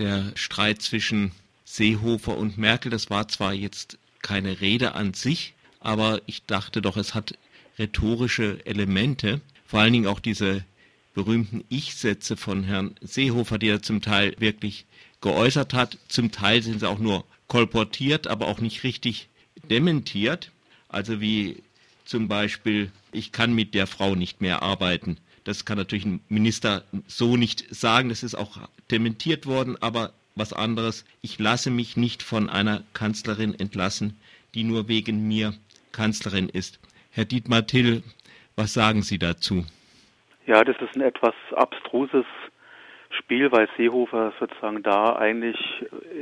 [0.00, 1.30] der Streit zwischen
[1.64, 6.96] Seehofer und Merkel, das war zwar jetzt keine Rede an sich, aber ich dachte doch,
[6.96, 7.38] es hat
[7.78, 10.64] rhetorische Elemente, vor allen Dingen auch diese
[11.14, 14.86] berühmten Ich-Sätze von Herrn Seehofer, die er zum Teil wirklich
[15.20, 15.98] geäußert hat.
[16.08, 19.28] Zum Teil sind sie auch nur kolportiert, aber auch nicht richtig
[19.68, 20.50] dementiert.
[20.88, 21.62] Also wie
[22.04, 25.18] zum Beispiel, ich kann mit der Frau nicht mehr arbeiten.
[25.44, 28.08] Das kann natürlich ein Minister so nicht sagen.
[28.08, 28.58] Das ist auch
[28.90, 29.76] dementiert worden.
[29.80, 34.18] Aber was anderes, ich lasse mich nicht von einer Kanzlerin entlassen,
[34.54, 35.54] die nur wegen mir
[35.92, 36.80] Kanzlerin ist.
[37.10, 38.02] Herr Dietmar Till,
[38.56, 39.64] was sagen Sie dazu?
[40.46, 42.24] Ja, das ist ein etwas abstruses
[43.10, 45.58] Spiel, weil Seehofer sozusagen da eigentlich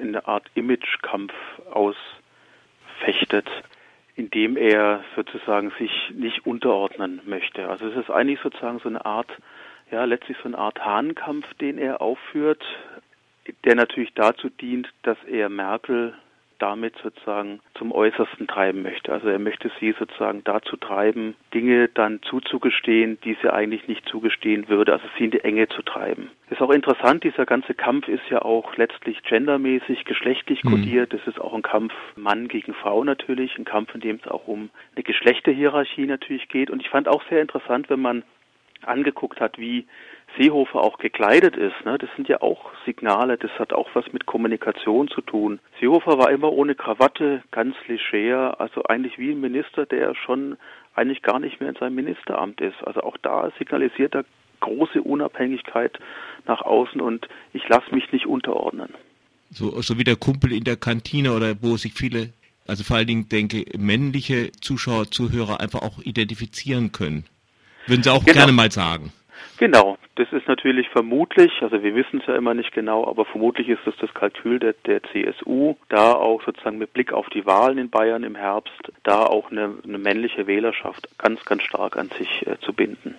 [0.00, 1.32] in eine Art Imagekampf
[1.70, 3.48] ausfechtet,
[4.16, 7.68] indem er sozusagen sich nicht unterordnen möchte.
[7.68, 9.30] Also es ist eigentlich sozusagen so eine Art,
[9.90, 12.64] ja, letztlich so eine Art Hahnkampf, den er aufführt,
[13.64, 16.14] der natürlich dazu dient, dass er Merkel
[16.58, 19.12] damit sozusagen zum Äußersten treiben möchte.
[19.12, 24.68] Also er möchte sie sozusagen dazu treiben, Dinge dann zuzugestehen, die sie eigentlich nicht zugestehen
[24.68, 26.30] würde, also sie in die Enge zu treiben.
[26.50, 30.70] Ist auch interessant, dieser ganze Kampf ist ja auch letztlich gendermäßig, geschlechtlich mhm.
[30.70, 31.14] kodiert.
[31.14, 34.46] Es ist auch ein Kampf Mann gegen Frau natürlich, ein Kampf, in dem es auch
[34.46, 36.70] um eine Geschlechterhierarchie natürlich geht.
[36.70, 38.22] Und ich fand auch sehr interessant, wenn man
[38.82, 39.86] angeguckt hat, wie
[40.36, 41.74] Seehofer auch gekleidet ist.
[41.84, 41.98] Ne?
[41.98, 45.58] Das sind ja auch Signale, das hat auch was mit Kommunikation zu tun.
[45.80, 50.56] Seehofer war immer ohne Krawatte, ganz leger, also eigentlich wie ein Minister, der schon
[50.94, 52.76] eigentlich gar nicht mehr in seinem Ministeramt ist.
[52.84, 54.24] Also auch da signalisiert er
[54.60, 55.98] große Unabhängigkeit
[56.46, 58.88] nach außen und ich lasse mich nicht unterordnen.
[59.50, 62.30] So, so wie der Kumpel in der Kantine oder wo sich viele,
[62.66, 67.24] also vor allen Dingen denke, männliche Zuschauer, Zuhörer einfach auch identifizieren können.
[67.86, 68.38] Würden Sie auch genau.
[68.38, 69.12] gerne mal sagen.
[69.58, 73.68] Genau, das ist natürlich vermutlich, also wir wissen es ja immer nicht genau, aber vermutlich
[73.68, 77.78] ist es das Kalkül der, der CSU, da auch sozusagen mit Blick auf die Wahlen
[77.78, 82.46] in Bayern im Herbst, da auch eine, eine männliche Wählerschaft ganz, ganz stark an sich
[82.46, 83.14] äh, zu binden.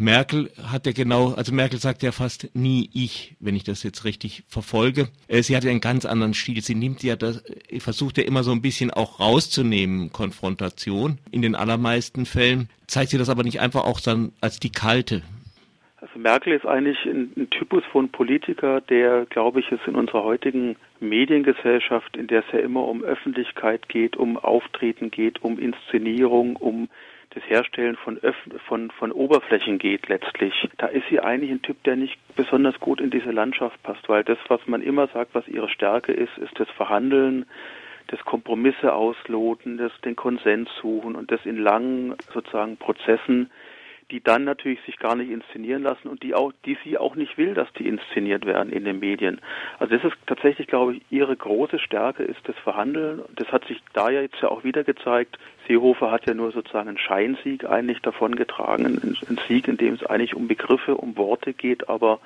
[0.00, 4.04] Merkel hat ja genau, also Merkel sagt ja fast nie ich, wenn ich das jetzt
[4.04, 5.08] richtig verfolge.
[5.28, 6.62] Äh, sie hat ja einen ganz anderen Stil.
[6.62, 11.18] Sie nimmt ja das, äh, versucht ja immer so ein bisschen auch rauszunehmen, Konfrontation.
[11.30, 15.22] In den allermeisten Fällen zeigt sie das aber nicht einfach auch dann als die kalte.
[16.00, 20.24] Also Merkel ist eigentlich ein, ein Typus von Politiker, der, glaube ich, ist in unserer
[20.24, 26.56] heutigen Mediengesellschaft, in der es ja immer um Öffentlichkeit geht, um Auftreten geht, um Inszenierung,
[26.56, 26.88] um
[27.34, 31.82] das Herstellen von, Öff von, von Oberflächen geht letztlich, da ist sie eigentlich ein Typ,
[31.84, 35.46] der nicht besonders gut in diese Landschaft passt, weil das, was man immer sagt, was
[35.46, 37.46] ihre Stärke ist, ist das Verhandeln,
[38.08, 43.50] das Kompromisse ausloten, das den Konsens suchen und das in langen sozusagen Prozessen
[44.10, 47.38] die dann natürlich sich gar nicht inszenieren lassen und die auch, die sie auch nicht
[47.38, 49.40] will, dass die inszeniert werden in den Medien.
[49.78, 53.22] Also das ist tatsächlich, glaube ich, ihre große Stärke ist das Verhandeln.
[53.36, 55.38] Das hat sich da ja jetzt ja auch wieder gezeigt.
[55.66, 60.04] Seehofer hat ja nur sozusagen einen Scheinsieg eigentlich davongetragen, einen, einen Sieg, in dem es
[60.04, 62.20] eigentlich um Begriffe, um Worte geht, aber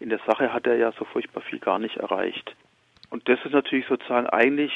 [0.00, 2.54] in der Sache hat er ja so furchtbar viel gar nicht erreicht.
[3.10, 4.72] Und das ist natürlich sozusagen eigentlich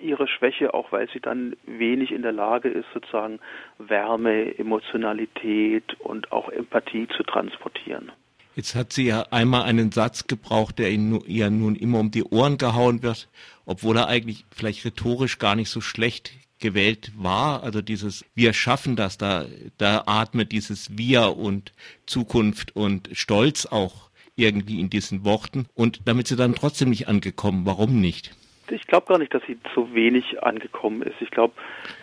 [0.00, 3.40] ihre Schwäche, auch weil sie dann wenig in der Lage ist, sozusagen
[3.78, 8.12] Wärme, Emotionalität und auch Empathie zu transportieren.
[8.54, 12.58] Jetzt hat sie ja einmal einen Satz gebraucht, der ihr nun immer um die Ohren
[12.58, 13.28] gehauen wird,
[13.66, 17.62] obwohl er eigentlich vielleicht rhetorisch gar nicht so schlecht gewählt war.
[17.62, 21.72] Also dieses Wir schaffen das, da, da atmet dieses Wir und
[22.06, 27.66] Zukunft und Stolz auch irgendwie in diesen Worten und damit sie dann trotzdem nicht angekommen.
[27.66, 28.34] Warum nicht?
[28.70, 31.20] Ich glaube gar nicht, dass sie so wenig angekommen ist.
[31.20, 31.54] Ich glaube,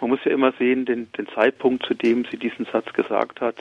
[0.02, 3.56] man muss ja immer sehen, den, den Zeitpunkt, zu dem sie diesen Satz gesagt hat.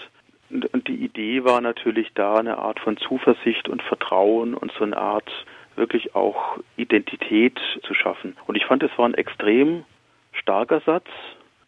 [0.50, 4.84] Und, und die Idee war natürlich da, eine Art von Zuversicht und Vertrauen und so
[4.84, 5.31] eine Art
[5.76, 8.37] wirklich auch Identität zu schaffen.
[8.47, 9.84] Und ich fand, es war ein extrem
[10.32, 11.09] starker Satz,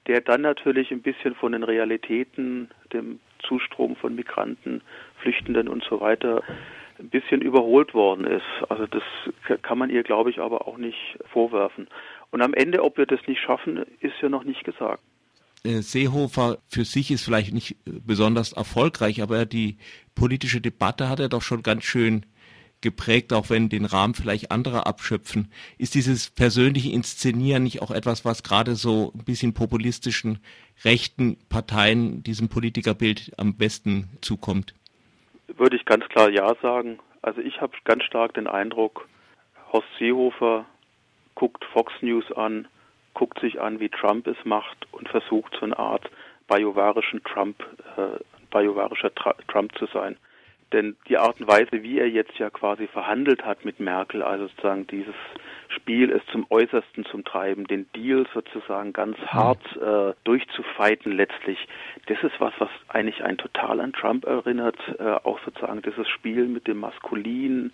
[0.07, 4.83] der dann natürlich ein bisschen von den Realitäten, dem Zustrom von Migranten,
[5.19, 6.43] Flüchtenden und so weiter
[6.99, 8.45] ein bisschen überholt worden ist.
[8.69, 9.03] Also das
[9.63, 11.89] kann man ihr, glaube ich, aber auch nicht vorwerfen.
[12.31, 15.03] Und am Ende, ob wir das nicht schaffen, ist ja noch nicht gesagt.
[15.65, 19.79] Äh, Seehofer für sich ist vielleicht nicht besonders erfolgreich, aber die
[20.15, 22.27] politische Debatte hat er doch schon ganz schön
[22.81, 25.51] geprägt, auch wenn den Rahmen vielleicht andere abschöpfen.
[25.79, 30.39] Ist dieses persönliche Inszenieren nicht auch etwas, was gerade so ein bisschen populistischen
[30.85, 34.75] rechten Parteien diesem Politikerbild am besten zukommt?
[35.59, 36.99] Würde ich ganz klar Ja sagen.
[37.23, 39.09] Also ich habe ganz stark den Eindruck,
[39.73, 40.67] Horst Seehofer
[41.35, 42.67] guckt Fox News an,
[43.15, 46.11] guckt sich an, wie Trump es macht und versucht so eine Art
[46.49, 47.65] biovarischen Trump,
[47.97, 48.19] äh,
[48.51, 50.17] biovarischer Tra Trump zu sein.
[50.73, 54.49] Denn die Art und Weise, wie er jetzt ja quasi verhandelt hat mit Merkel, also
[54.49, 55.15] sozusagen dieses
[55.69, 59.27] Spiel es zum Äußersten zum Treiben, den Deal sozusagen ganz mhm.
[59.27, 61.59] hart äh, durchzufeiten letztlich,
[62.07, 66.47] das ist was, was eigentlich ein total an Trump erinnert, äh, auch sozusagen dieses Spiel
[66.47, 67.73] mit dem Maskulin,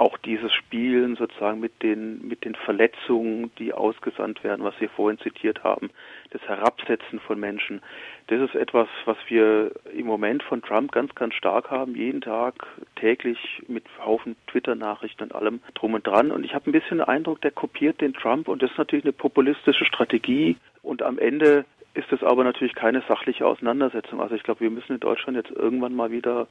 [0.00, 5.18] auch dieses Spielen sozusagen mit den, mit den Verletzungen, die ausgesandt werden, was Sie vorhin
[5.18, 5.90] zitiert haben,
[6.30, 7.82] das Herabsetzen von Menschen,
[8.28, 12.66] das ist etwas, was wir im Moment von Trump ganz, ganz stark haben, jeden Tag,
[12.96, 13.38] täglich
[13.68, 16.30] mit Haufen Twitter-Nachrichten und allem drum und dran.
[16.30, 19.04] Und ich habe ein bisschen den Eindruck, der kopiert den Trump und das ist natürlich
[19.04, 20.56] eine populistische Strategie.
[20.82, 24.22] Und am Ende ist es aber natürlich keine sachliche Auseinandersetzung.
[24.22, 26.46] Also ich glaube, wir müssen in Deutschland jetzt irgendwann mal wieder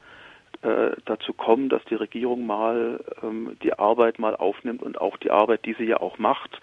[0.62, 5.31] äh, dazu kommen, dass die Regierung mal ähm, die Arbeit mal aufnimmt und auch die
[5.31, 6.60] Arbeit, die sie ja auch macht,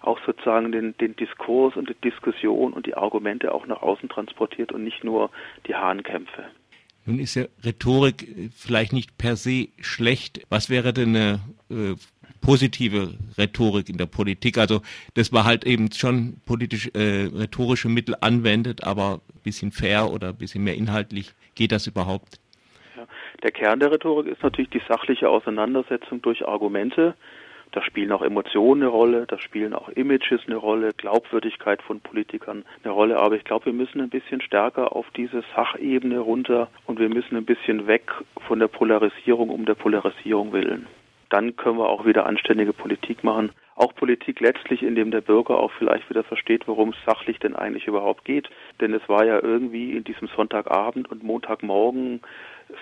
[0.00, 4.72] auch sozusagen den, den Diskurs und die Diskussion und die Argumente auch nach außen transportiert
[4.72, 5.30] und nicht nur
[5.66, 6.44] die Hahnkämpfe.
[7.04, 10.42] Nun ist ja Rhetorik äh, vielleicht nicht per se schlecht.
[10.48, 11.40] Was wäre denn eine
[11.70, 11.94] äh,
[12.40, 14.58] positive Rhetorik in der Politik?
[14.58, 14.82] Also,
[15.14, 20.28] dass man halt eben schon politisch äh, rhetorische Mittel anwendet, aber ein bisschen fair oder
[20.28, 22.38] ein bisschen mehr inhaltlich, geht das überhaupt?
[23.42, 27.14] Der Kern der Rhetorik ist natürlich die sachliche Auseinandersetzung durch Argumente.
[27.72, 32.64] Da spielen auch Emotionen eine Rolle, da spielen auch Images eine Rolle, Glaubwürdigkeit von Politikern
[32.84, 33.18] eine Rolle.
[33.18, 37.36] Aber ich glaube, wir müssen ein bisschen stärker auf diese Sachebene runter und wir müssen
[37.36, 38.12] ein bisschen weg
[38.46, 40.86] von der Polarisierung um der Polarisierung willen.
[41.32, 43.52] Dann können wir auch wieder anständige Politik machen.
[43.74, 47.86] Auch Politik letztlich, indem der Bürger auch vielleicht wieder versteht, worum es sachlich denn eigentlich
[47.86, 48.50] überhaupt geht.
[48.82, 52.20] Denn es war ja irgendwie in diesem Sonntagabend und Montagmorgen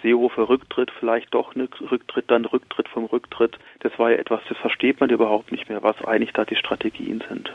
[0.02, 3.56] Seehofer Rücktritt, vielleicht doch eine Rücktritt, dann Rücktritt vom Rücktritt.
[3.80, 7.22] Das war ja etwas, das versteht man überhaupt nicht mehr, was eigentlich da die Strategien
[7.28, 7.52] sind.